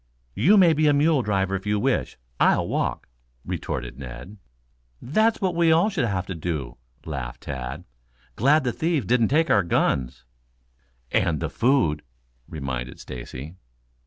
[0.33, 3.07] "You may be a mule driver if you wish I'll walk,"
[3.45, 4.37] retorted Ned.
[4.99, 7.83] "That's what we all shall have to do," laughed Tad.
[8.35, 10.25] "Glad the thieves didn't take our guns."
[11.11, 12.01] "And the food,"
[12.49, 13.57] reminded Stacy.